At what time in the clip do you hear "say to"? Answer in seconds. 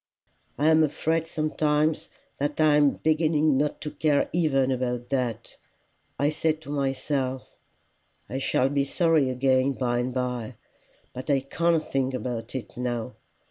6.29-6.71